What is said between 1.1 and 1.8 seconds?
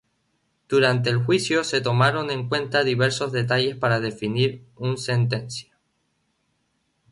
el juicio, se